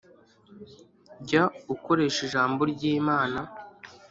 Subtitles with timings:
[1.25, 1.43] Jya
[1.73, 3.39] ukoresha Ijambo ry’Imana